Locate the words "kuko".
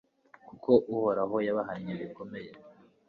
0.47-0.71